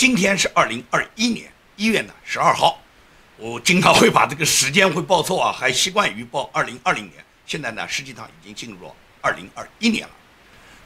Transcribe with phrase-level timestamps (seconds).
[0.00, 2.80] 今天是二零二一年一月呢十二号。
[3.36, 7.22] 我经常会把这个时间会报错啊，还习惯于报二零二零年。
[7.44, 10.14] 现在呢，实际上已经进入了二零二一年了。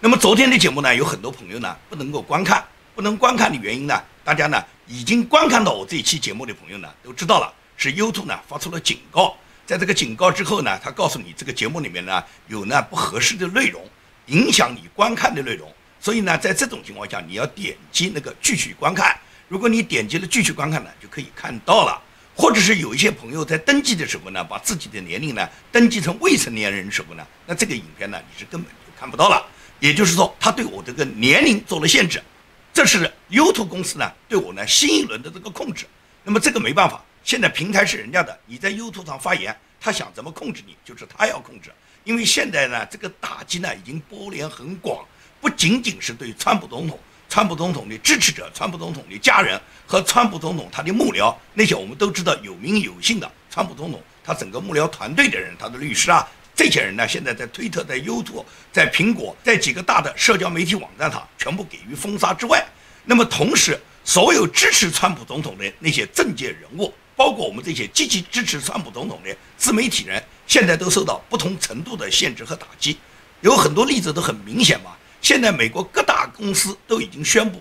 [0.01, 2.65] 那么昨天的节目呢，有很多朋友呢不能够观看，
[2.97, 9.37] 不能观看的原因呢，大家呢已经观看到我这一期节目的朋友呢都知道了，是 YouTube 呢发出了警告。
[9.65, 13.81] 在这个警告之后呢，他告诉你这个节目里面呢有呢不合适的内容，
[14.27, 15.73] 影响你观看的内容。
[16.05, 19.19] 所以呢，在这种情况下，你要点击那个继续观看。
[19.49, 21.99] 如果你点击了继续观看呢，就可以看到了。
[22.37, 29.49] 或者是有一些朋友在登记的时候呢，把自己的年龄呢登记成未成年人的时候呢，那这个影片呢你是根本就看不到了。
[29.81, 32.23] 也就是说，他对我这个年龄做了限制，
[32.71, 35.87] 这是 YouTube 公司呢对我呢新一轮的这个控制。
[36.23, 41.73] 那么这个没办法，现在平台是人家的，你在 YouTube 上发言，他想怎么控制你，就是他要控制。
[42.05, 45.03] 因为现在呢这个打击呢已经波连很广，
[45.45, 46.99] 不仅仅是对川普总统。
[47.29, 62.65] 川普总统的支持者、川普总统的家人和川普总统他的幕僚，那些我们都知道有名有姓的川普总统他整个幕僚团队的人，他的律师啊，这些人呢，现在在推特、在 YouTube、在苹果、在几个大的社交媒体网站上全部给予封杀之外，
[63.05, 72.97] 那么同时，所有支持川普总统的那些政界人物，包括我们这些积极支持川普总统的自媒体人，现在都受到不同程度的限制和打击，
[73.43, 74.93] 有很多例子都很明显嘛。
[75.25, 77.59] 现在美国各大公司都已经宣布，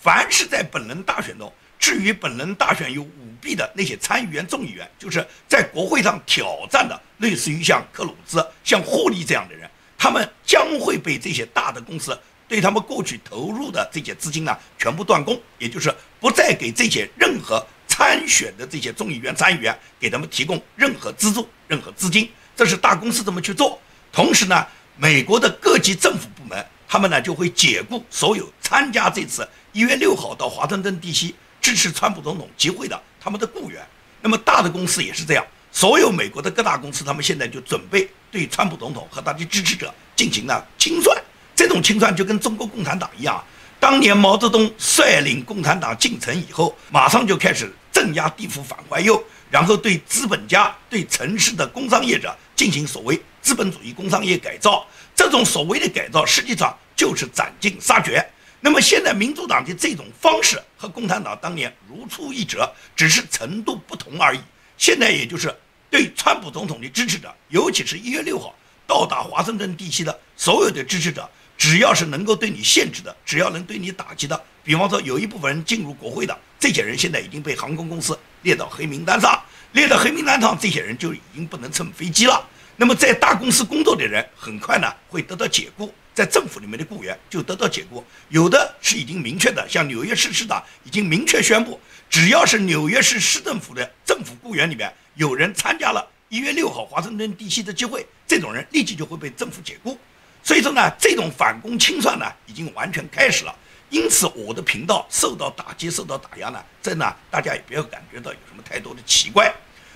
[0.00, 22.28] 凡是在本轮大选中，至于本轮大选有舞弊的那些参议员、众议员，就是在国会上挑战的，类似于像克鲁兹、像霍利这样的人，他们将会被这些大的公司对他们过去投入的这些资金呢，全部断供，也就是不再给这些任何参选的这些众议员、参议员给他们提供任何资助、任何资金。
[22.56, 23.80] 这是大公司这么去做。
[24.10, 26.66] 同时呢，美国的各级政府部门。
[26.94, 33.84] 他们呢就会解雇所有参加这次一月六号到华盛顿地区支持川普总统集会的他们的雇员。
[34.22, 41.20] 那么大的公司也是这样，所有美国的各大公司，他们现在就准备对川普总统和他的支持者进行了清算。
[41.56, 43.42] 这种清算就跟中国共产党一样，
[43.80, 54.86] 当年毛泽东率领共产党进城以后，马上就开始镇压地府反怀右，然后对资本家、对城市的工商业者进行所谓资本主义工商业改造。
[55.14, 58.24] 这种所谓的改造，实际上就是斩尽杀绝。
[58.60, 64.40] 那么现在民主党的这种方式和共产党当年如出一辙，只是程度不同而已。
[64.78, 65.54] 现在也就是
[65.90, 68.54] 对川普总统的支持者，尤其是一月六号
[68.86, 79.40] 到达华盛顿地区的所有的支持者，只要是能够对你限制的，只要能对你打击的，比方说有一部分人进入国会的，这些人现在已经被航空公司列到黑名单上，
[79.72, 82.48] 列到黑名单上，这些人就已经不能乘飞机了。
[82.76, 91.78] 那么，在大公司工作的人很快呢会得到解雇，在政府里面的雇员就得到解雇，有的是已经明确的，像纽约市市长已经明确宣布，
[92.10, 99.96] 只要是纽约市市政府的政府雇员里面有人参加了一月六号华盛顿地区的集会，这种人立即就会被政府解雇。
[100.42, 103.54] 所以说呢，这种反攻清算呢已经完全开始了。
[103.90, 109.54] 因此，我的频道受到打击、受到打压呢，这呢大家也不要感觉到有什么太多的奇怪。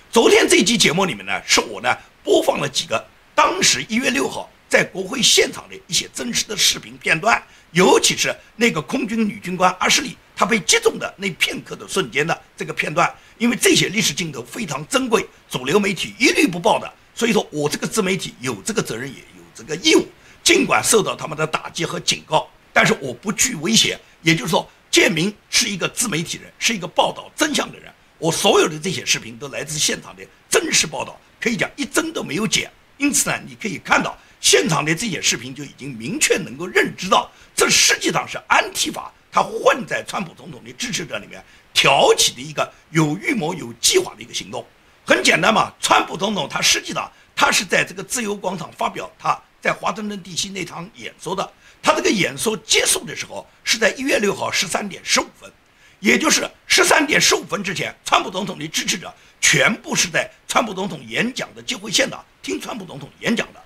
[0.09, 1.95] 昨天这期节目里面呢，是我呢。
[2.23, 7.41] 播放了几个当时一月六号在国会现场的一些真实的视频片段，
[7.71, 20.07] 尤其是那个空军女军官阿什利她被击中的那片刻的瞬间的这个片段，因为这些历史镜头非常珍贵，主流媒体一律不报的，所以说我这个自媒体有这个责任也有这个义务，
[20.43, 23.99] 尽管受到他们的打击和警告，但是我不惧危险。
[24.21, 31.17] 也就是说，建明是一个自媒体人，是一个报道真相的人，我所有的这些视频都来自现场的真实报道。
[31.39, 44.65] 可以讲一帧都没有剪，因此呢，你可以看到现场的这些视频就已经明确能够认知到，这实际上是安提法他混在川普总统的支持者里面挑起的一个有预谋、有计划的一个行动。
[45.05, 55.49] 很简单嘛，川普总统他实际上他是在这个自由广场发表他在华盛顿地区那场演说的，他这个演说结束的时候是在一月六号十三点十五分，
[55.99, 59.13] 也就是十三点十五分之前，川普总统的支持者。
[59.41, 63.61] 全部是在川普总统演讲的机会现场听川普总统演讲的，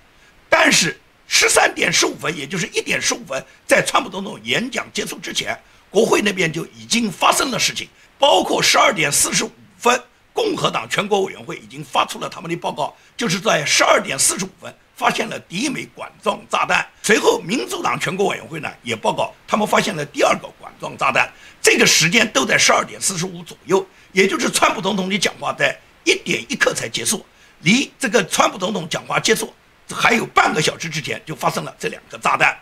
[0.48, 5.58] 但是十三点十五分，也就是一点十五分，在川普总统演讲结束之前，
[5.90, 7.88] 国会那边就已经发生了事情，
[8.18, 10.00] 包括十二点四十五分，
[10.32, 23.84] 共和党全国委员会已经发出了他们的报告，就是在十二点四十五分发现了第一枚管状炸弹，随后民主党全国委员会呢也报告他们发现了第二个管状炸弹，这个时间都在十二点四十五左右。
[24.12, 27.26] 也就是川普总统的讲话在一点一刻才结束，
[27.62, 29.52] 离这个川普总统讲话结束
[29.92, 32.56] 还有半个小时之前就发生了这两个炸弹，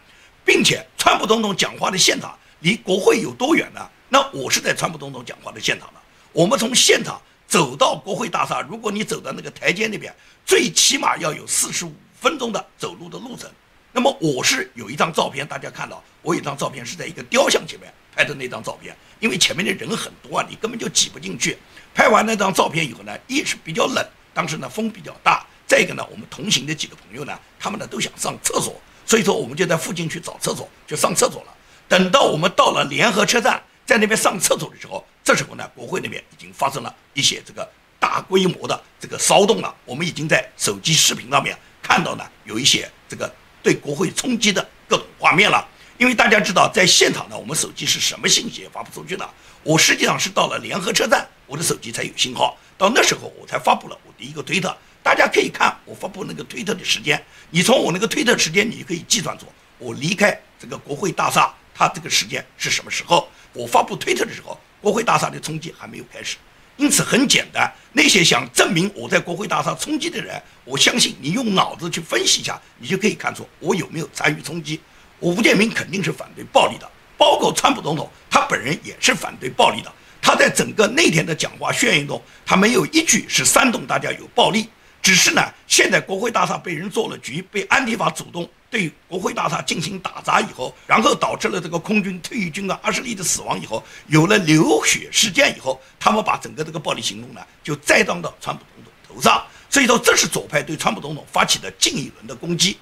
[0.45, 3.87] 并且川普总统讲话的现场离国会有多远呢？
[4.09, 6.01] 那我是在川普总统讲话的现场的，
[6.33, 10.15] 我们从现场走到国会大厦，如果你走到那个台阶那边，
[10.47, 11.93] 最起码要有四十五
[12.23, 13.51] 分钟的走路的路程。
[13.91, 21.59] 那么我是有一张照片，大家看到，我有一张照片是在一个雕像前面拍的那张照片，因为前面的人很多啊，你根本就挤不进去。
[21.93, 31.53] 拍完那张照片以后呢，一是比较冷，当时呢风比较大，再一个呢，我们同行的几个朋友呢，他们呢都想上厕所，所以说我们就在附近去找厕所，就上厕所了。
[31.89, 39.75] 等到我们到了联合车站，在那边上厕所的时候，这时候呢，国会那边已经发生了一些这个大规模的这个骚动了。
[39.85, 43.31] 我们已经在手机视频上面看到呢，有一些这个。
[43.65, 45.65] 对国会冲击的各种画面了，
[45.97, 49.31] 因为大家知道，在现场呢，我们手机是什么信息也发不出去的。
[49.63, 52.59] 我实际上是到了联合车站，我的手机才有信号。
[52.77, 54.77] 到那时候，我才发布了我第一个推特。
[55.01, 59.47] 大家可以看我发布那个推特的时间，你从我那个推特时间，你就可以计算出
[59.79, 63.29] 我离开这个国会大厦，它这个时间是什么时候。
[63.53, 66.37] 我发布推特的时候，国会大厦的冲击还没有开始。
[66.77, 74.81] 因此很简单，那些想证明我在国会大厦冲击的人，我相信你用脑子去分析一下，你就可以看出我有没有参与冲击。
[75.19, 79.93] 我吴建民肯定是反对暴力的，包括川普总统他本人也是反对暴力的。
[80.21, 84.69] 他在整个那天的讲话宣言中，他没有一句是煽动大家有暴力。
[85.03, 102.79] 只是呢，现在国会大厦被人做了局，被安提法主动对国会大厦进行打砸以后，然后导致了这个空军退役军啊阿什利的死亡以后，有了流血事件以后，他们把整个这个暴力行动呢就栽赃到川普总统头上，所以说这是左派对川普总统发起的近一轮的攻击。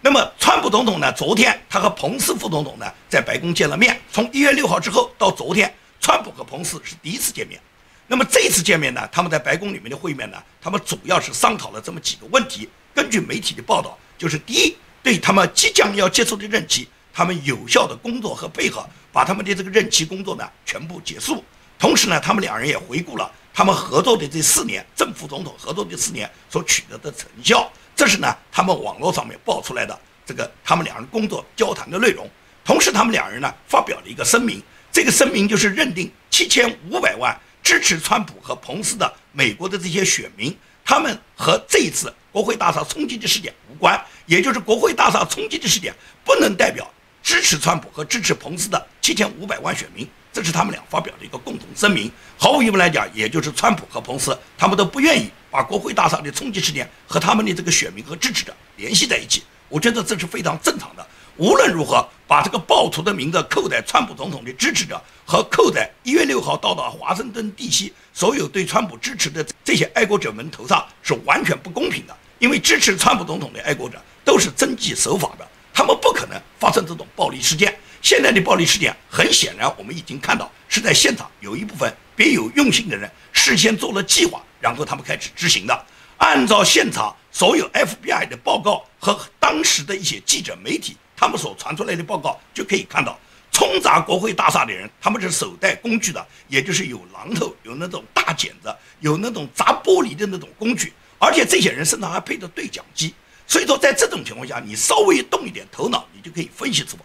[0.00, 5.70] 那么川普总统呢，昨天他和彭斯副总统呢在白宫见了面，从一月六号之后到昨天，
[6.00, 7.60] 川普和彭斯是第一次见面。
[8.06, 12.66] 那么这次见面呢，他们在白宫里面的会面呢，他们主要是商讨了这么几个问题。
[12.94, 21.44] 根据媒体的报道，就是第一，对他们即将要结束的任期，他们有效的工作和配合，把他们的这个任期工作呢全部结束。
[21.78, 27.70] 同时呢，他们两人也回顾了他们合作的这四年，正副总统合作的四年所取得的成效。
[27.94, 32.26] 这是呢，他们网络上面爆出来的这个他们两人工作交谈的内容。
[32.64, 37.38] 同时，他们两人呢发表了一个声明，这个声明就是认定七千五百万。
[37.62, 40.54] 支持川普和彭斯的美国的这些选民，
[40.84, 43.96] 他们和这一次国会大厦冲击的事件无关，
[44.26, 45.94] 也就是国会大厦冲击的事件
[46.24, 46.84] 不能代表
[47.22, 50.04] 支持川普和支持彭斯的七千五百万选民。
[50.32, 52.10] 这是他们俩发表的一个共同声明。
[52.36, 59.44] 毫无疑问来讲，也就是川普和彭斯他们都不愿意把国会大厦的冲击事件和他们的这个选民和支持者联系在一起。
[59.68, 61.06] 我觉得这是非常正常的。
[61.36, 72.16] 无论如何，把这个暴徒的名字扣在川普总统的支持者和扣在一月六号到达华盛顿地区所有对川普支持的这些爱国者们头上是完全不公平的。
[72.38, 77.74] 因为支持川普总统的爱国者都是遵纪守法的，他们不可能发生这种暴力事件。
[78.02, 85.86] 现在的暴力事件很显然，我们已经看到是在现场有一部分别有用心的人事先做了计划，然后他们开始执行的。
[86.18, 90.96] 按照现场所有 FBI 的报告和当时的一些记者媒体。
[91.16, 93.16] 他们所传出来的报告就可以看到，
[93.52, 100.92] 冲砸国会大厦的人，他们是手带工具的，也就是有榔头、有那种大剪子、有那种砸玻璃的那种工具，
[101.24, 103.14] 而且这些人身上还配着对讲机。
[103.46, 106.96] 所以说，在这种情况下，你稍微动一点头脑，你就可以分析出，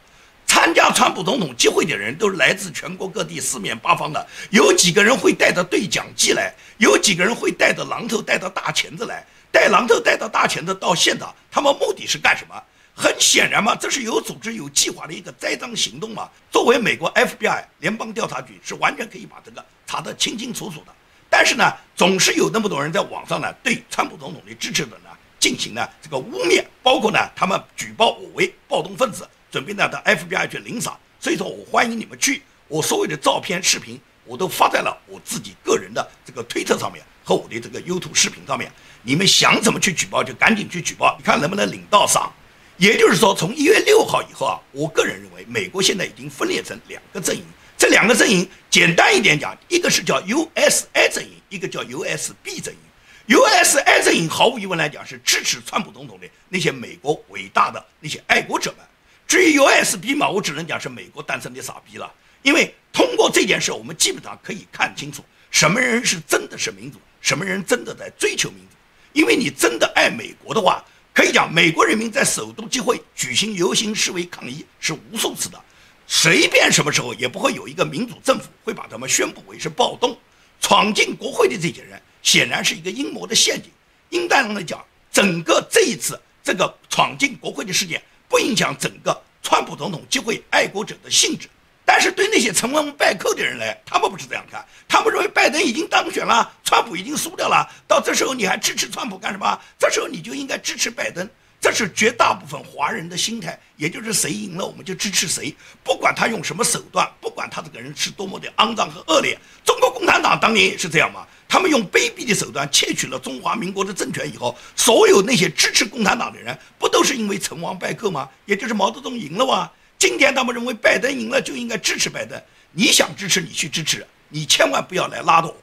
[0.45, 4.25] 参加川普总统集会的人都是来自全国各地、四面八方的。
[4.49, 6.53] 有几个人会带着对讲机来？
[6.77, 9.25] 有几个人会带着榔头、带着大钳子来？
[9.51, 12.55] 带榔头、带着大钳子到现场，他们目的是干什么？
[12.95, 16.29] 很显然嘛，这是有组织、有计划的一个栽赃行动嘛。
[16.51, 20.93] 作为美国 FBI 联邦调查局，是完全可以把这个查得清清楚楚的。
[21.29, 25.09] 但是呢，总是有那么多人在网上呢，对川普总统的支持者呢
[25.39, 30.99] 进行呢这个污蔑，包括呢他们举报我为暴动分子，准备呢到 FBI 去领赏。
[31.19, 38.71] 所以说我欢迎你们去，我所有的照片、视频我都发在了我自己个人的这个推特上面和我的这个 YouTube 视频上面。
[39.01, 42.31] 你们想怎么去举报就赶紧去举报，你看能不能领到赏。
[42.77, 47.43] 也就是说，从一月六号以后啊，我个人认为，美国现在已经分裂成两个阵营。
[47.79, 53.37] 这两个阵营，简单一点讲，一个是叫 USA 阵营，一个叫 USB 阵营。
[53.37, 58.85] USA 阵营毫无疑问来讲是支持川普总统的那些美国伟大的那些爱国者们。
[59.25, 62.11] 至于 USB 嘛，我只能讲是美国诞生的傻逼了。
[62.41, 68.75] 因为通过这件事，我们基本上可以看清楚，什么人是真的是民主，什么人真的在追求民主。
[69.13, 70.83] 因为你真的爱美国的话。
[71.11, 75.61] 可以讲，美国人民在首都集会举行游行示威抗议是无数次的，
[76.11, 80.17] 随便什么时候也不会有一个民主政府会把他们宣布为是暴动。
[80.59, 83.71] 闯进国会的这些人显然是一个阴谋的陷阱。
[84.09, 91.47] 应当来讲，整个这一次这个闯进国会的事件不影响整个川普总统机会爱国者的性质。
[91.85, 99.59] 但是对那些成王败寇的人来，他们不是这样看，他们认为拜登已经当选了，川普已经输掉了，到这时候你还支持川普干什么？
[99.77, 101.29] 这时候你就应该支持拜登。
[101.61, 109.37] 这是绝大部分华人的心态，也就是谁赢了我们就支持谁，不管他用什么手段，不管他这个人是多么的肮脏和恶劣。
[109.65, 118.29] 中国共产党当年也是这样嘛，他们用卑鄙的手段窃取了中华民国的政权以后，所有那些支持共产党的人，不都是因为成王败寇吗？
[118.45, 119.69] 也就是毛泽东赢了哇。
[119.97, 125.53] 今天他们认为拜登赢了就应该支持拜登，你想支持你去支持，你千万不要来拉拢，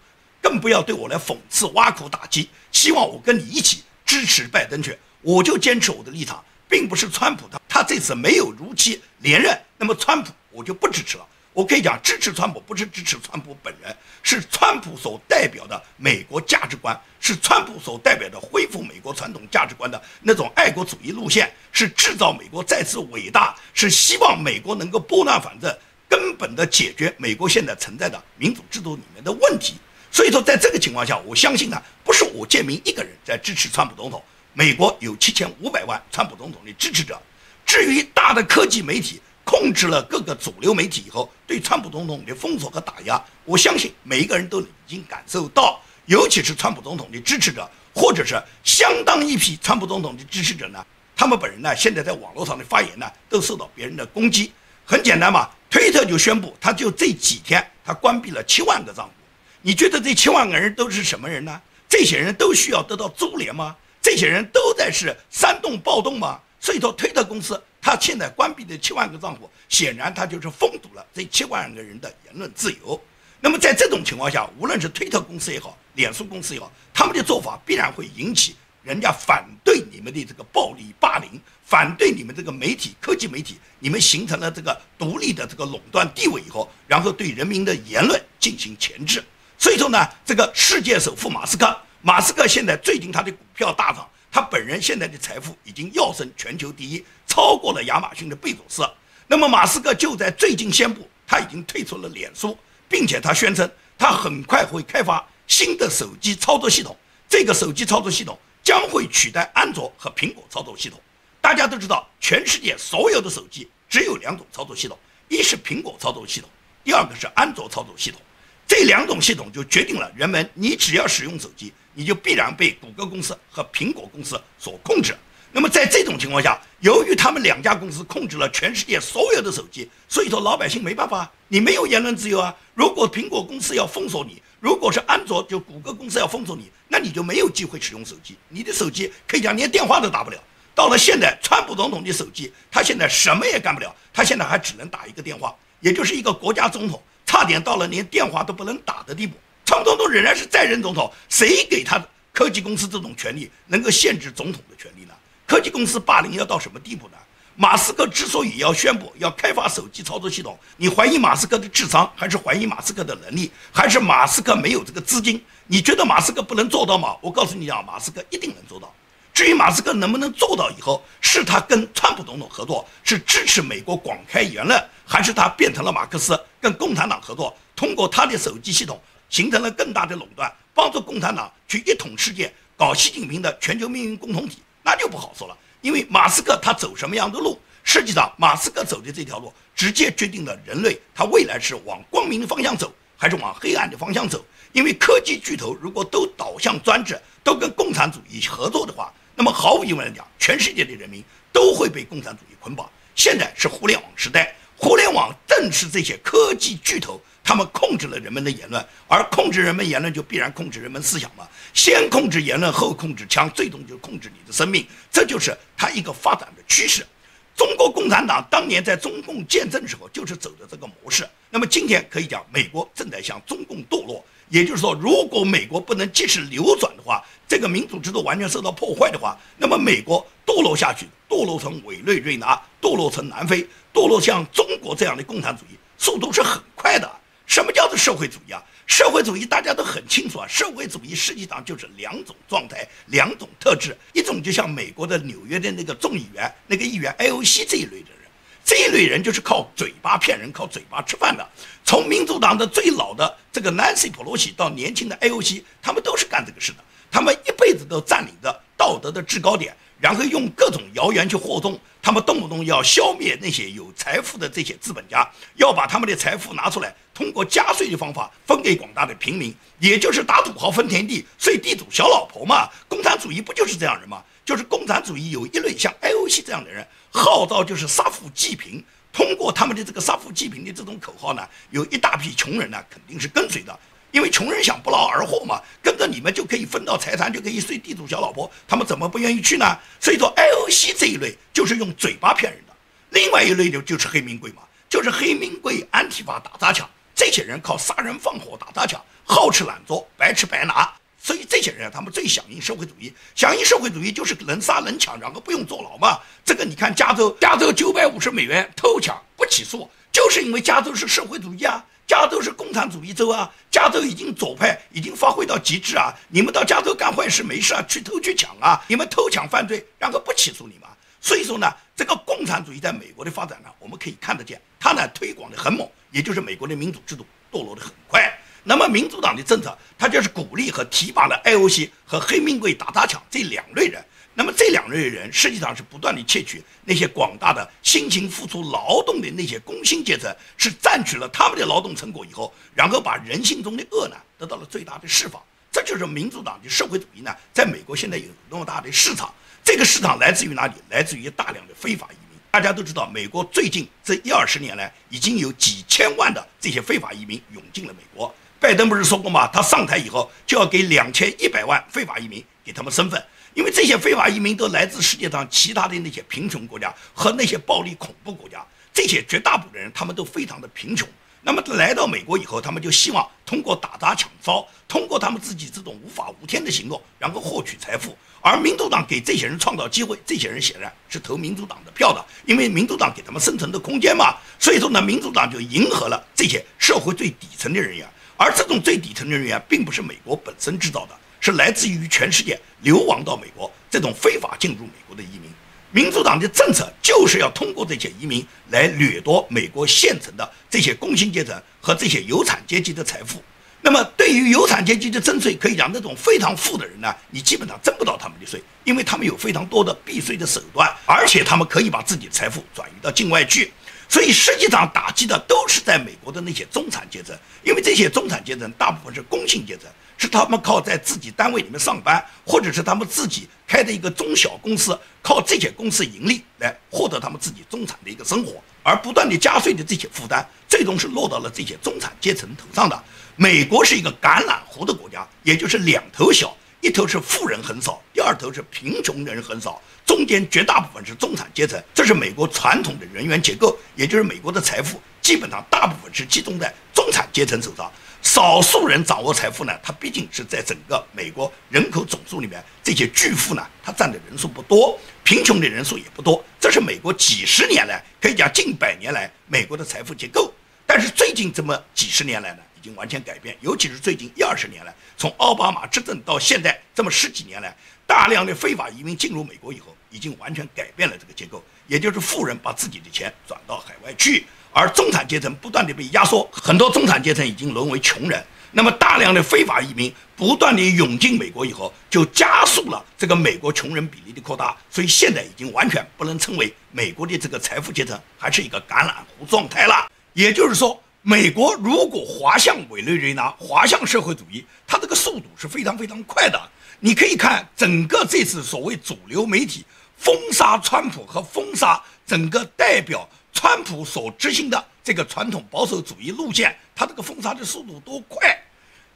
[0.42, 4.98] 更不要对我来讽刺挖苦打击，希望我跟你一起支持拜登去。
[5.26, 11.26] 我就坚持我的立场，并不是川普他他这次没有如期连任，那么川普我就不支持了。
[11.52, 13.92] 我可以讲支持川普不是支持川普本人，
[14.22, 25.76] 是川普所代表的美国价值观，是川普所代表的恢复美国传统价值观的那种爱国主义路线，是制造美国再次伟大，是希望美国能够拨乱反正，
[26.08, 29.74] 根本的解决美国现在存在的民主制度里面的问题。
[30.12, 34.22] 所以说，在这个情况下，我相信呢，不是我建明一个人在支持川普总统。
[34.58, 37.20] 美国有七千五百万川普总统的支持者，
[37.66, 50.82] 至于大的科技媒体控制了各个主流媒体以后，对川普总统的封锁和打压，我相信每一个人都已经感受到，尤其是川普总统的支持者，或者是相当一批川普总统的支持者呢，
[51.14, 54.50] 他们本人呢，现在在网络上的发言呢，都受到别人的攻击。
[54.86, 59.12] 很简单嘛，推特就宣布，他就这几天他关闭了七万个账户。
[59.60, 61.60] 你觉得这七万个人都是什么人呢？
[61.86, 63.76] 这些人都需要得到株连吗？
[64.06, 66.38] 这些人都在是煽动暴动吗？
[66.60, 73.02] 所以说，推特公司他现在关闭的七万个账户，显然他就是封堵了这七万个人的言论自由。
[73.40, 81.28] 那么在这种情况下，无论是推特公司也好，脸书公司也好，他们的做法必然会引起人家反对你们的这个暴力霸凌，
[81.64, 89.24] 反对你们这个媒体科技媒体，你们形成了这个独立的这个垄断地位以后，然后对人民的言论进行钳制。
[89.58, 91.76] 所以说呢，这个世界首富马斯克。
[92.06, 98.88] 马斯克现在最近他的股票大涨，他本人现在的财富已经跃升全球第一，超过了亚马逊的贝佐斯。
[99.26, 102.56] 那么马斯克就在最近宣布，他已经退出了脸书，
[102.88, 106.96] 并且他宣称他很快会开发新的手机操作系统，
[107.28, 111.00] 这个手机操作系统将会取代安卓和苹果操作系统。
[111.40, 114.96] 大家都知道，全世界所有的手机只有两种操作系统，
[115.28, 116.48] 一是苹果操作系统，
[116.84, 118.20] 第二个是安卓操作系统。
[118.64, 121.72] 这两种系统就决定了人们，你只要使用手机。
[121.96, 125.16] 你就必然被谷歌公司和苹果公司所控制。
[125.50, 132.54] 那么在这种情况下，由于他们两家公司控制了全世界所有的手机，所以说老百姓没办法，你没有言论自由啊。
[132.74, 138.36] 如果苹果公司要封锁你，如果是安卓就谷歌公司要封锁你，那你就没有机会使用手机。
[138.50, 140.38] 你的手机可以讲连电话都打不了。
[140.74, 149.34] 到了现在，川普总统的手机，他现在什么也干不了，他现在还只能打一个电话，也就是一个国家总统，差点到了连电话都不能打的地步。
[149.66, 152.00] 川普总统仍然是在任总统，谁给他
[152.32, 155.12] 科技公司这种权利，能够限制总统的权利呢？
[155.44, 157.18] 科技公司霸凌要到什么地步呢？
[157.56, 165.42] 马斯克之所以要宣布要开发手机操作系统，你怀疑马斯克的智商，还是怀疑马斯克的能力，还是马斯克没有这个资金？
[165.66, 167.16] 你觉得马斯克不能做到吗？
[167.20, 168.94] 我告诉你啊，马斯克一定能做到。
[169.34, 179.00] 至于马斯克能不能做到以后，是他跟川普总统合作，是支持美国广开言论，还是他变成了马克思跟共产党合作，通过他的手机系统？
[179.28, 185.56] 形成了更大的垄断，帮助共产党去一统世界，搞习近平的全球命运共同体，那就不好说了。
[185.80, 194.44] 因为马斯克他走什么样的路，实际上马斯克走的这条路，直接决定了人类他未来是往光明的方向走，还是往黑暗的方向走。
[194.72, 202.88] 因为科技巨头如果都倒向专制，都跟共产主义合作的话，那么毫无疑问来讲，全世界的人民都会被共产主义捆绑。
[203.14, 207.20] 现在是互联网时代，互联网正是这些科技巨头。
[207.46, 211.46] 他们控制了人们的言论，而控制人们言论就必然控制人们思想嘛。
[211.72, 214.84] 先控制言论，后控制枪，最终就控制你的生命。
[215.12, 217.06] 这就是它一个发展的趋势。
[217.54, 221.24] 中国共产党当年在中共建政的时候就是走的这个模式。
[221.48, 224.22] 那么今天可以讲，美国正在向中共堕落。
[224.48, 237.08] 也就是说，如果美国不能及时扭转的话，这个民主制度完全受到破坏的话，那么美国堕落下去，堕落成委内瑞拉，堕落成南非，堕落像中国这样的共产主义，速度是很快的。
[237.46, 238.62] 什么叫做社会主义啊？
[238.86, 243.96] 社会主义大家都很清楚啊，社会主义实际上就是两种状态、两种特质。
[244.12, 248.30] 一种就像美国的纽约的那个众议员、那个议员 AOC 这一类的人，
[248.64, 251.48] 这一类人就是靠嘴巴骗人、靠嘴巴吃饭的。
[251.84, 256.78] 从民主党的最老的这个 Nancy Pelosi 到年轻的 AOC，他们都是干这个事的。
[257.10, 272.68] 他们一辈子都占领着道德的制高点，然后用各种谣言去惑众，他们动不动要消灭那些有财富的这些资本家，要把他们的财富拿出来，通过加税的方法分给广大的平民，也就是打土豪分田地，睡地主小老婆嘛。
[272.88, 274.22] 共产主义不就是这样人吗？
[274.44, 283.76] 就是共产主义有一类像 IOC 这样的人，号召就是杀富济贫，通过他们的这个杀富济贫的这种口号呢，有一大批穷人呢肯定是跟随的。
[284.16, 289.78] 因为穷人想不劳而获嘛，跟着你们就可以分到财产，就可以睡地主小老婆，他们怎么不愿意去呢？
[290.00, 292.72] 所以说，IOC 这一类就是用嘴巴骗人的，
[293.10, 300.90] 另外一类的就是黑名贵嘛，就是黑名贵、安提法打砸抢，这些人靠杀人放火打砸抢，好吃懒做，白吃白拿，
[301.22, 306.18] 所以这些人啊他们最响应社会主义，响应社会主义就是能杀能抢，然后不用坐牢嘛。
[306.42, 311.84] 这个你看加州，加州九百五十美元偷抢不起诉，就是因为加州是社会主义啊。
[312.06, 316.14] 加州是共产主义州啊，加州已经左派已经发挥到极致啊！
[316.28, 318.80] 你们到加州干坏事没事啊，去偷去抢啊！
[318.86, 320.88] 你们偷抢犯罪，然后不起诉你吗？
[321.20, 328.32] 所以说呢，这个共产主义在美国的发展呢，我们可以看得见，它呢推广的很猛，也就是美国的民主制度堕落的很快。
[328.62, 334.04] 那么民主党的政策，它就是鼓励和提拔了 IOC 和黑名贵打砸抢这两类人。
[334.38, 345.42] 那么这两类人实际上是不断地窃取那些广大的辛勤付出劳动的那些工薪阶层，是占取了他们的劳动成果以后，然后把人性中的恶呢得到了最大的释放。
[345.72, 349.32] 这就是民主党的社会主义呢，在美国现在有那么大的市场。
[349.64, 350.74] 这个市场来自于哪里？
[350.90, 352.38] 来自于大量的非法移民。
[352.50, 358.32] 大家都知道，美国最近这一二十年来，已经有几千万的这些非法移民涌进了美国。
[358.60, 359.46] 拜登不是说过吗？
[359.48, 363.22] 他上台以后就要给两千一百万非法移民给他们身份。
[363.56, 371.08] 因为这些非法移民都来自世界上其他的那些贫穷国家和那些暴力恐怖国家，这些绝大部分人他们都非常的贫穷。
[371.40, 378.14] 那么来到美国以后，他们就希望通过打砸抢烧，通过他们自己这种无法无天的行动，然后获取财富。
[378.42, 384.36] 而民主党给这些人创造机会，这些人显然是投民主党的票的，因为民主党给他们生存的空间嘛。
[384.58, 391.16] 所以说呢，民主党就迎合了这些社会最底层的人员，而这种最底层的人员并不是美国本身制造的。
[391.40, 395.50] 是来自于全世界流亡到美国这种非法进入美国的移民，
[395.92, 403.42] 民主党的政策就是要通过这些移民来掠夺美国现成的这些工薪阶层和这些有产阶级的财富。
[403.82, 413.70] 那么，对于有产阶级的征税，可以讲那种非常富的人呢，你基本上征不到他们的税，因为他们有非常多的避税的手段，而且他们可以把自己的财富转移到境外去。
[414.08, 419.88] 所以，实际上打击的都是在美国的那些中产阶层，因为这些中产阶层大部分是工薪阶层。
[420.18, 433.04] 是他们靠在自己单位里面上班，或者是他们自己开的一个中小公司，靠这些公司盈利来获得他们自己中产的一个生活，而不断的加税的这些负担，最终是落到了这些中产阶层头上的。
[433.36, 447.92] 美国是一个橄榄核的国家，也就是两头小，一头是富人很少，第二头是贫穷人很少，中间绝大部分是中产阶层，这是美国传统的人员结构，也就是美国的财富基本上大部分是集中在中产阶层手上。
[448.22, 456.44] 少数人掌握财富呢，他毕竟是在整个美国人口总数里面，这些巨富呢，他占的人数不多，贫穷的人数也不多。
[456.60, 460.52] 这是美国几十年来，可以讲近百年来美国的财富结构。
[460.84, 467.74] 但是最近这么几十年来呢，已经完全改变，尤其是最近一二十年来，从奥巴马执政到现在这么十几年来，
[468.06, 474.46] 大量的非法移民进入美国以后，已经完全改变了这个结构，也就是富人把自己的钱转到海外去。
[474.78, 478.44] 而中产阶层不断的被压缩，很多中产阶层已经沦为穷人。
[478.72, 484.76] 那么大量的非法移民不断的涌进美国以后，就加速了这个美国穷人比例的扩大。
[484.90, 490.10] 所以现在已经完全不能称为美国的这个财富阶层还是一个橄榄湖状态了。
[490.34, 496.60] 也就是说，美国如果滑向委内瑞拉，滑向社会主义，它这个速度是非常非常快的。
[497.00, 499.86] 你可以看整个这次所谓主流媒体
[500.18, 503.26] 封杀川普和封杀整个代表。
[503.56, 508.54] 川普所执行的这个传统保守主义路线，他这个封杀的速度多快？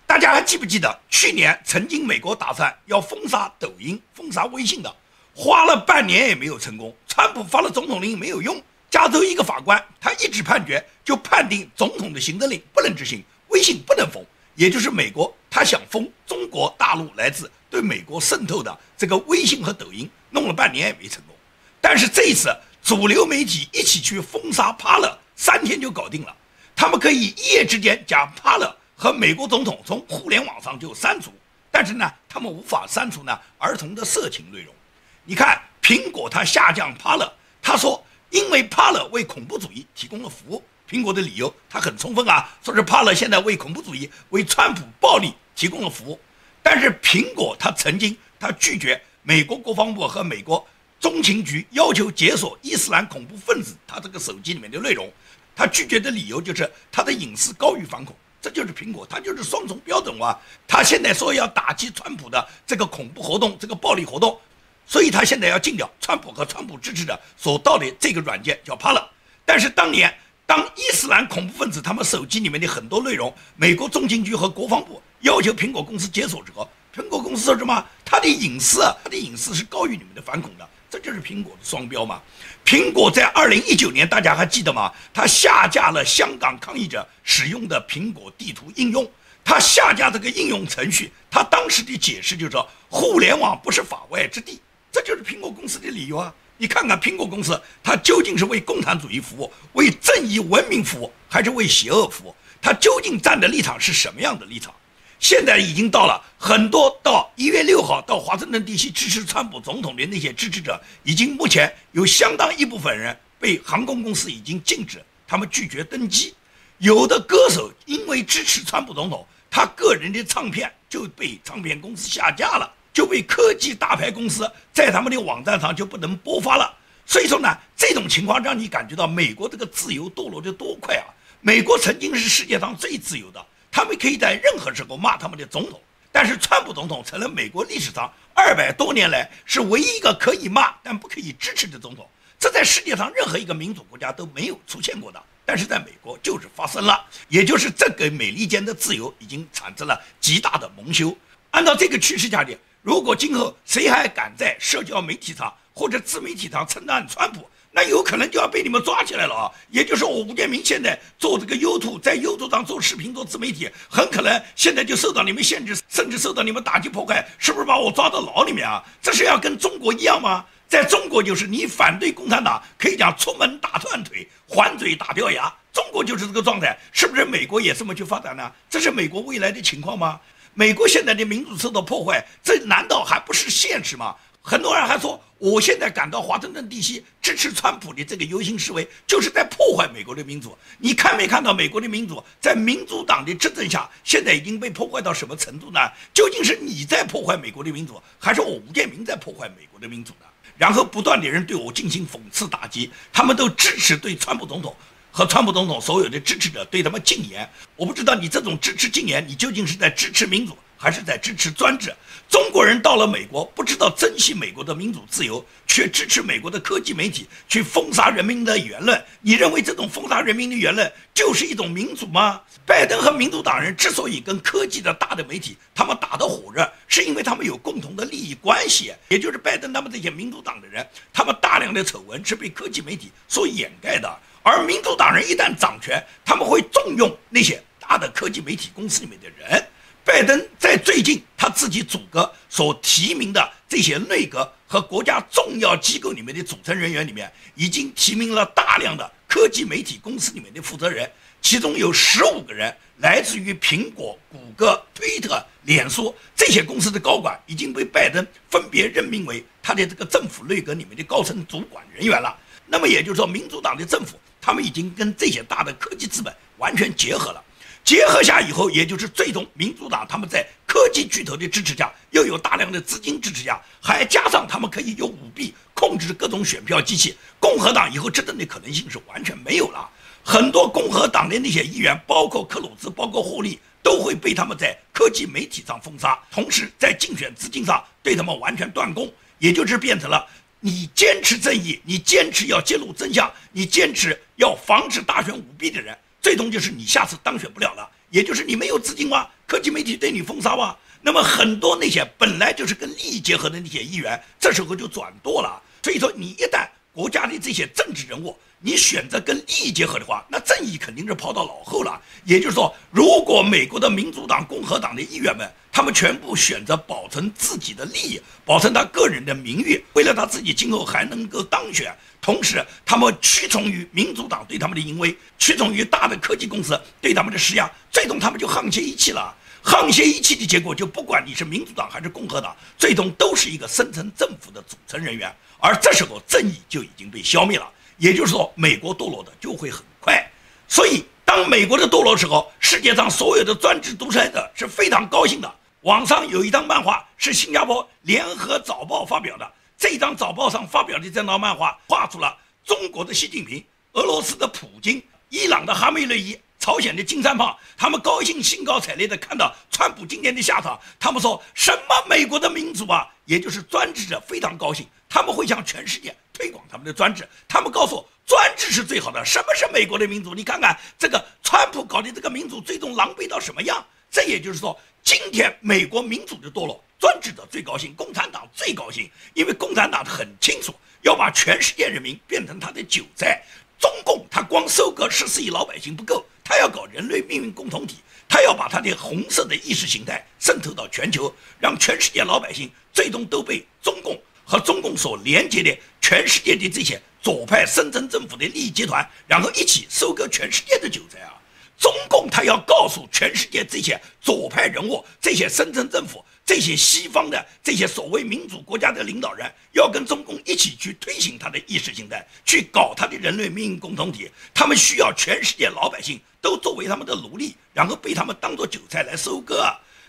[0.07, 4.97] 大家还记不记得去年曾经美国打算要封杀抖音、封杀微信的，
[5.35, 6.97] 花了半年也没有成功。
[7.07, 8.59] 川普发了总统令没有用，
[8.91, 14.25] 加州一个法官他一纸判决就判定总统的行政令不能执行，微信不能封，
[14.55, 21.37] 也就是美国他想封中国大陆来自对美国渗透的这个微信和抖音，弄了半年也没成功。
[21.79, 22.49] 但是这一次。
[22.91, 26.37] 主流媒体一起去封杀帕勒，三天就搞定了。
[26.75, 31.33] 他们可以一夜之间将帕勒和美国总统从互联网上就删除，
[31.71, 34.75] 但是呢，他们无法删除呢儿童的色情内容。
[35.23, 40.61] 你看，苹果它下降帕勒，他说因为帕勒为恐怖主义提供了服务。
[40.91, 46.19] 苹果的理由他很充分啊，说是帕勒现在为恐怖主义、为川普暴力提供了服务。
[46.61, 50.67] 但是苹果它曾经它拒绝美国国防部和美国
[51.01, 55.11] 中情局要求解锁伊斯兰恐怖分子他这个手机里面的内容，
[55.57, 58.15] 他拒绝的理由就是他的隐私高于反恐。
[58.43, 60.39] 这就是苹果，他就是双重标准哇！
[60.67, 64.39] 他现在说要打击川普的这个恐怖活动、这个暴力活动，
[64.87, 69.11] 所以他现在要禁掉川普和川普支持者所盗的这个软件叫 p a l
[69.45, 70.15] 但是当年
[70.47, 77.87] 当伊斯兰恐怖分子他们手机里面的很多内容，美国中情局和国防部要求苹果公司解锁之后，苹果公司说什么？
[78.05, 80.67] 它的隐私，它的隐私是高于你们的反恐的。
[80.91, 82.21] 这就是苹果的双标嘛？
[82.65, 84.93] 苹果在二零一九年，大家还记得吗？
[85.15, 89.09] 它下架了香港抗议者使用的苹果地图应用。
[89.45, 94.61] 它下架这个应用程序，它当时的解释就是说，互联网不是法外之地。
[94.93, 96.35] 这就是苹果公司的理由啊！
[96.59, 102.35] 你看看苹果公司，它究竟是为共产主义服务、为正义文明服务，还是为邪恶服务？
[102.61, 104.75] 它究竟站的立场是什么样的立场？
[105.21, 116.35] 现在已经到了很多到一月六号到华盛顿地区支持川普总统的那些支持者，已经目前有相当一部分人被航空公司已经禁止，他们拒绝登机。
[116.79, 126.75] 有的歌手因为支持川普总统，他个人的唱片就被唱片公司下架了，就被科技大牌公司在他们的网站上就不能播发了。
[127.05, 131.05] 所以说呢，这种情况让你感觉到美国这个自由堕落的多快啊！
[131.43, 133.47] 美国曾经是世界上最自由的。
[133.71, 135.81] 他们可以在任何时候骂他们的总统，
[136.11, 142.09] 但是川普总统成了美国历史上二百多年来是唯一一个可以骂但不可以支持的总统。
[142.39, 151.15] 这在世界上任何一个民主国家都没有出现过的，但是在美国就是发生了，也就是这给美利坚的自由已经产生了极大的蒙羞。
[151.51, 159.51] 按照这个趋势下去，如果今后谁还敢在社交媒体上或者自媒体上称赞川普，那有可能就要被你们抓起来了啊！
[159.71, 168.83] 也就是我吴建民现在做这个 YouTube，在 YouTube 上做视频、做自媒体，很可能现在就受到你们限制，甚至受到你们打击破坏，是不是把我抓到牢里面啊？
[169.01, 170.45] 这是要跟中国一样吗？
[170.69, 175.53] 在中国就是你反对共产党，可以讲出门打断腿，还嘴打掉牙。
[175.73, 177.25] 中国就是这个状态，是不是？
[177.25, 178.51] 美国也这么去发展呢？
[178.69, 180.21] 这是美国未来的情况吗？
[180.55, 184.17] 美国现在的民主受到破坏，这难道还不是现实吗？
[184.43, 190.57] 很多人还说，我现在赶到华盛顿地区支持川普的这个游行示威，就是在破坏美国的民主。
[190.79, 195.81] 你看没看到美国的民主在民主党的执政下，现在已经被破坏到什么程度呢？
[196.15, 200.27] 究竟是你在破坏美国的民主，还是我吴建民在破坏美国的民主呢？
[200.57, 204.75] 然后不断的人对我进行讽刺打击，他们都支持对川普总统
[205.11, 207.49] 和川普总统所有的支持者对他们禁言。
[207.77, 210.57] 我不知道你这种支持禁言，你究竟是在支持民主？
[210.81, 211.95] 还是在支持专制。
[212.27, 219.05] 中国人到了美国，不知道珍惜美国的民主自由，却支持美国的科技媒体去封杀人民的言论。
[219.21, 222.41] 你认为这种封杀人民的言论就是一种民主吗？
[222.65, 228.95] 拜登和民主党人之所以跟科技的大的媒体他们打得火热，是因为他们有共同的利益关系。
[229.09, 234.09] 也就是拜登他们这些民主党的人，他们大量的丑闻是被科技媒体所掩盖的。
[234.43, 239.63] 而民主党人一旦掌权，他们会重用那些大的科技媒体公司里面的人。
[240.11, 251.09] 拜登在最近他自己组阁所提名的这些内阁和国家重要机构里面的组成人员里面，已经提名了大量的科技媒体公司里面的负责人，
[251.41, 262.37] 其中有十五个人来自于苹果、谷歌、推特、脸书这些公司的高管，已经被拜登分别任命为他的这个政府内阁里面的高层主管人员了。
[262.67, 267.41] 那么也就是说，民主党的政府他们已经跟这些大的科技资本完全结合了。
[267.85, 279.91] 结合下以后，也就是最终民主党他们在科技巨头的支持下，又有大量的资金支持下，还加上他们可以用舞弊控制各种选票机器，共和党以后执政的可能性是完全没有了。
[280.23, 290.25] 很多共和党的那些议员，包括克鲁兹，包括霍利，都会被他们在科技媒体上封杀，同时在竞选资金上对他们完全断供，也就是变成了
[290.61, 295.97] 你坚持正义，你坚持要揭露真相，你坚持要防止大选舞弊的人。
[296.21, 300.77] 最终就是你下次当选不了了，也就是你没有资金哇，科技媒体对你封杀哇。
[301.03, 305.63] 那么很多那些本来就是跟利益结合的那些议员，这时候就转舵了。
[305.83, 311.99] 所以说，你一旦国家的这些政治人物，你选择跟利益结合的话，那正义肯定是抛到脑后了。
[312.25, 321.97] 也就是说，如果美国的民主党、共和党的议员们，他们全部选择保存自己的利益，保存他个人的名誉，为了他自己今后还能够当选。
[322.21, 329.35] 同时，他们屈从于民主党对他们的淫威，屈从于大的科技公司对他们的施压，最终他们就沆瀣一气了。
[329.65, 335.35] 沆瀣一气的结果，就不管你是民主党还是共和党，最终都是一个深层政府的组成人员。
[335.59, 337.67] 而这时候，正义就已经被消灭了。
[338.01, 340.27] 也就是说，美国堕落的就会很快。
[340.67, 345.55] 所以，当美国的堕落时候，世界上所有的专制独裁者是非常高兴的。
[345.83, 352.35] 网上有一张漫画是新加坡联合早报发表的，这张早报上发表的这张漫画画出了
[352.65, 356.39] 中国的习近平、俄罗斯的普京、伊朗的哈梅内伊。
[356.71, 360.79] 朝鲜的金三胖，他们高兴兴高采烈地看到川普今天的下场。
[361.01, 367.29] 他们说什么美国的民主啊，也就是专制者非常高兴，他们会向全世界推广他们的专制。
[367.49, 369.21] 他们告诉我，专制是最好的。
[369.25, 370.33] 什么是美国的民主？
[370.33, 373.85] 你看看这个川普搞的这个民主，最终狼狈到什么样？
[374.09, 383.43] 这也就是说，今天美国民主的堕落，专制者最高兴，共产党最高兴，因为共产党很清楚要把全世界人民变成他的韭菜。
[383.81, 386.25] 中共他光收割十四亿老百姓不够。
[386.51, 401.39] 他要搞人类命运共同体，他要把他的红色的意识形态渗透到全球，让全世界老百姓最终都被中共和中共所连接的全世界的这些左派深圳政府的利益集团，然后一起收割全世界的韭菜啊！
[401.79, 406.25] 中共他要告诉全世界这些左派人物、这些深圳政府。
[406.45, 414.29] 这些西方的这些所谓民主国家的领导人，要跟中共一起去推行他的意识形态，去搞他的人类命运共同体。
[414.53, 419.65] 他们需要全世界老百姓都作为他们的奴隶，然后被他们当做韭菜来收割。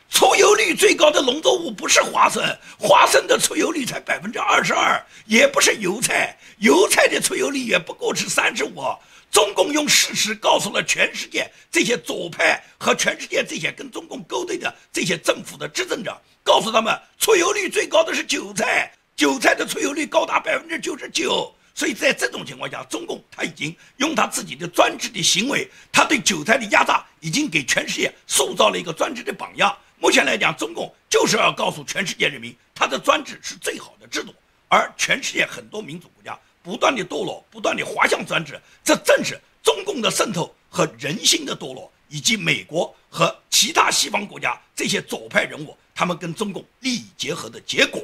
[0.09, 2.43] 出油率最高的农作物不是花生，
[2.77, 8.83] 花生的出油率才百分之二十二，也不是油菜，油菜的出油率也不过是三十五。
[9.31, 16.13] 中共用事实告诉了全世界这些左派和全世界这些跟中共勾兑的这些政府的执政者，
[16.43, 21.55] 告诉他们出油率最高的是韭菜，韭菜的出油率高达百分之九十九。
[21.73, 29.75] 所以在这种情况下，中共他已经用他自己的专制的行为，他对韭菜的压榨，已经给全世界塑造了一个专制的榜样。
[29.99, 34.33] 目前来讲，中共就是要告诉全世界人民，他的专制是最好的制度，
[34.67, 36.37] 而全世界很多民主国家。
[36.63, 48.03] 不断的堕落，不断的滑向专制，这正是中共的渗透和人心的堕落，以及美国和其他西方国家这些左派人物他们跟中共利益结合的结果。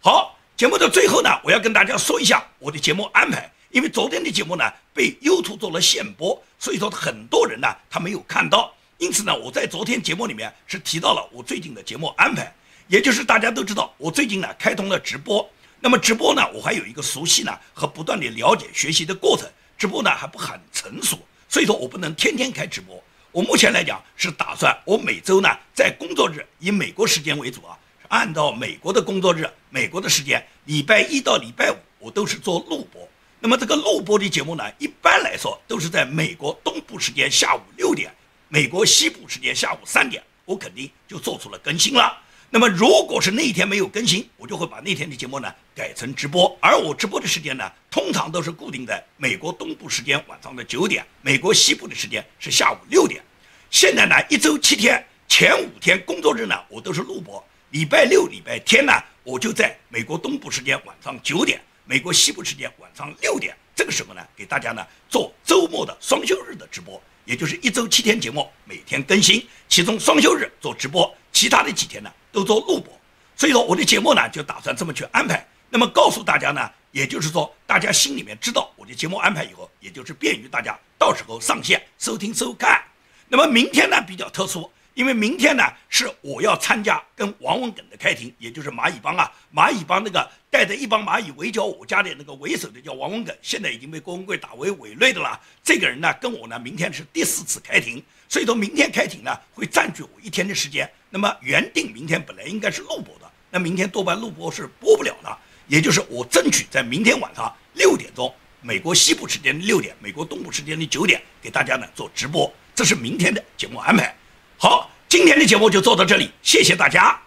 [0.00, 4.64] 好，节目的最后呢，我要跟大家说一下我的节目安排，因为昨天的节目呢
[4.94, 12.50] 被 YouTube 做了限播，所以说很多人呢他没有看到，因此呢我在昨天节目里面是提到了我最近的节目安排，
[12.88, 15.46] 也就是大家都知道我最近呢开通了直播。
[15.78, 19.46] 那么直播呢，我还有一个熟悉呢和不断的了解学习的过程。
[19.76, 21.18] 直播呢还不很成熟，
[21.50, 22.98] 所以说我不能天天开直播。
[23.30, 27.76] 我目前来讲是打算，我每周呢在工作日以美国时间为主啊，
[28.08, 33.08] 按照美国的工作日，美国的时间，礼拜一到礼拜五我都是做录播。
[33.40, 38.10] 那么这个录播的节目呢，一般来说都是在美国东部时间下午六点，
[38.48, 42.22] 美国西部时间下午三点，我肯定就做出了更新了。
[42.48, 46.56] 那么，如果是那一天没有更新，我就会把那天的节目呢改成直播。
[46.60, 53.22] 而我直播的时间呢，通常都是固定在美国东部时间晚上的九点，美国西部的时间是下午六点。
[53.70, 57.44] 现在呢，一周七天，前五天工作日呢，我都是录播。
[57.76, 72.10] 礼拜六、礼拜天呢，我就在美国东部时间晚上九点，美国西部时间晚上六点，这个时候呢，给大家呢做周末的双休日的直播，也就是一周七天节目，每天更新，其中双休日做直播，其他的几天呢。
[72.32, 72.98] 都做录播，
[73.36, 75.46] 所以说我的节目呢就打算这么去安排。
[75.68, 82.82] 那么告诉大家呢，也就是说大家心里面知道我的节目安排以后，也就是便于大家到时候上线收听收看。
[83.28, 84.70] 那么明天呢比较特殊。
[84.96, 95.38] 因为明天呢是我要参加跟王文耿的开庭，也就是蚂蚁帮啊，蚂蚁帮那个带着一帮蚂蚁围剿我家的那个为首的叫王文耿，现在已经被郭文贵打为伪类的了。
[95.62, 100.90] 这个人呢跟我呢明天是第四次开庭，所以说明天开庭呢会占据我一天的时间。
[101.10, 114.16] 那么原定明天本来应该是录播的，那明天多半录播是播不了了，也就是我争取在明天晚上六点钟，美国西部时间的六点，美国东部时间的九点给大家呢做直播，这是明天的节目安排。
[114.58, 117.25] 好，今天的节目就做到这里，谢谢大家。